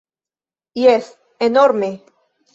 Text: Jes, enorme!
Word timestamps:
Jes, 0.83 1.11
enorme! 1.49 1.91